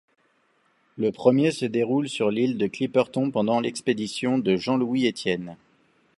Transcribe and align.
Le 0.97 1.11
premier 1.11 1.51
se 1.51 1.65
déroule 1.65 2.09
sur 2.09 2.31
l'île 2.31 2.57
de 2.57 2.65
Clipperton 2.65 3.29
pendant 3.29 3.59
l'expédition 3.59 4.39
de 4.39 4.55
Jean-Louis 4.57 5.05
Étienne. 5.05 5.57